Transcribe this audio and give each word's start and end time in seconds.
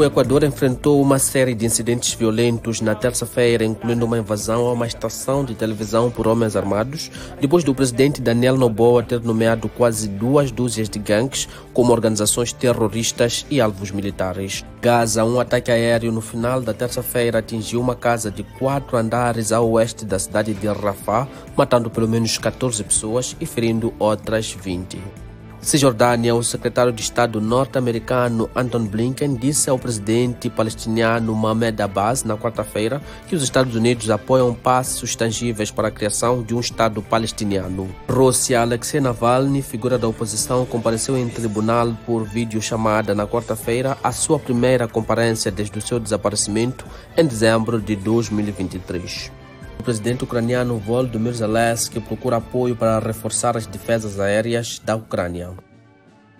O 0.00 0.04
Equador 0.04 0.42
enfrentou 0.44 0.98
uma 1.02 1.18
série 1.18 1.54
de 1.54 1.66
incidentes 1.66 2.14
violentos 2.14 2.80
na 2.80 2.94
terça-feira, 2.94 3.66
incluindo 3.66 4.06
uma 4.06 4.16
invasão 4.16 4.66
a 4.66 4.72
uma 4.72 4.86
estação 4.86 5.44
de 5.44 5.54
televisão 5.54 6.10
por 6.10 6.26
homens 6.26 6.56
armados, 6.56 7.10
depois 7.38 7.62
do 7.64 7.74
presidente 7.74 8.18
Daniel 8.18 8.56
Noboa 8.56 9.02
ter 9.02 9.20
nomeado 9.20 9.68
quase 9.68 10.08
duas 10.08 10.50
dúzias 10.50 10.88
de 10.88 10.98
gangues 10.98 11.46
como 11.74 11.92
organizações 11.92 12.50
terroristas 12.50 13.44
e 13.50 13.60
alvos 13.60 13.90
militares. 13.90 14.64
Gaza, 14.80 15.22
um 15.22 15.38
ataque 15.38 15.70
aéreo 15.70 16.10
no 16.10 16.22
final 16.22 16.62
da 16.62 16.72
terça-feira 16.72 17.40
atingiu 17.40 17.78
uma 17.78 17.94
casa 17.94 18.30
de 18.30 18.42
quatro 18.42 18.96
andares 18.96 19.52
a 19.52 19.60
oeste 19.60 20.06
da 20.06 20.18
cidade 20.18 20.54
de 20.54 20.66
Rafah, 20.66 21.28
matando 21.54 21.90
pelo 21.90 22.08
menos 22.08 22.38
14 22.38 22.82
pessoas 22.84 23.36
e 23.38 23.44
ferindo 23.44 23.92
outras 23.98 24.50
20. 24.50 24.98
Cisjordânia, 25.62 26.34
o 26.34 26.42
secretário 26.42 26.90
de 26.90 27.02
Estado 27.02 27.38
norte-americano 27.38 28.48
Anton 28.56 28.86
Blinken 28.86 29.34
disse 29.34 29.68
ao 29.68 29.78
presidente 29.78 30.48
palestiniano 30.48 31.34
Mohamed 31.34 31.82
Abbas 31.82 32.24
na 32.24 32.36
quarta-feira 32.36 33.02
que 33.28 33.36
os 33.36 33.42
Estados 33.42 33.74
Unidos 33.76 34.08
apoiam 34.08 34.54
passos 34.54 35.14
tangíveis 35.14 35.70
para 35.70 35.88
a 35.88 35.90
criação 35.90 36.42
de 36.42 36.54
um 36.54 36.60
Estado 36.60 37.02
palestiniano. 37.02 37.94
Rússia, 38.08 38.62
Alexei 38.62 39.00
Navalny, 39.00 39.60
figura 39.60 39.98
da 39.98 40.08
oposição, 40.08 40.64
compareceu 40.64 41.16
em 41.16 41.28
tribunal 41.28 41.94
por 42.06 42.24
videochamada 42.24 43.14
na 43.14 43.26
quarta-feira, 43.26 43.98
a 44.02 44.12
sua 44.12 44.38
primeira 44.38 44.88
comparência 44.88 45.50
desde 45.50 45.78
o 45.78 45.82
seu 45.82 46.00
desaparecimento 46.00 46.86
em 47.16 47.26
dezembro 47.26 47.78
de 47.78 47.94
2023. 47.96 49.39
O 49.80 49.82
presidente 49.82 50.24
ucraniano 50.24 50.76
Volodymyr 50.76 51.32
Zelensky 51.32 52.00
procura 52.00 52.36
apoio 52.36 52.76
para 52.76 52.98
reforçar 52.98 53.56
as 53.56 53.64
defesas 53.64 54.20
aéreas 54.20 54.78
da 54.78 54.94
Ucrânia. 54.94 55.54